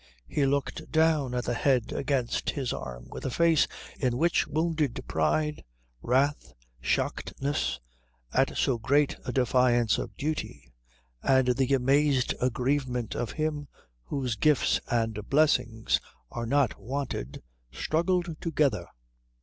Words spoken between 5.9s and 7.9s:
wrath, shockedness